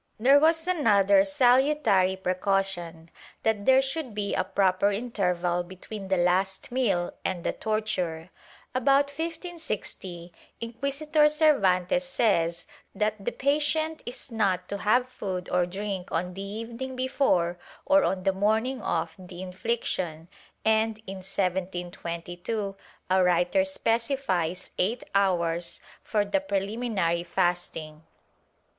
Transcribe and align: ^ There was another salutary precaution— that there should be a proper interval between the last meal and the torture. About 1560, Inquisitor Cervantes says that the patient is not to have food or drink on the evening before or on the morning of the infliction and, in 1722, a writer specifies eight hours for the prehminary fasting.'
^ 0.01 0.03
There 0.19 0.39
was 0.39 0.67
another 0.67 1.23
salutary 1.25 2.15
precaution— 2.15 3.09
that 3.43 3.65
there 3.65 3.83
should 3.83 4.15
be 4.15 4.33
a 4.33 4.43
proper 4.43 4.89
interval 4.91 5.61
between 5.61 6.07
the 6.07 6.17
last 6.17 6.71
meal 6.71 7.13
and 7.23 7.43
the 7.43 7.53
torture. 7.53 8.31
About 8.73 9.09
1560, 9.11 10.33
Inquisitor 10.59 11.29
Cervantes 11.29 12.03
says 12.03 12.65
that 12.95 13.23
the 13.23 13.31
patient 13.31 14.01
is 14.07 14.31
not 14.31 14.67
to 14.69 14.79
have 14.79 15.07
food 15.07 15.47
or 15.51 15.67
drink 15.67 16.11
on 16.11 16.33
the 16.33 16.41
evening 16.41 16.95
before 16.95 17.59
or 17.85 18.03
on 18.03 18.23
the 18.23 18.33
morning 18.33 18.81
of 18.81 19.13
the 19.19 19.43
infliction 19.43 20.29
and, 20.65 20.97
in 21.05 21.17
1722, 21.17 22.75
a 23.11 23.23
writer 23.23 23.63
specifies 23.63 24.71
eight 24.79 25.03
hours 25.13 25.79
for 26.03 26.25
the 26.25 26.39
prehminary 26.41 27.21
fasting.' 27.23 28.01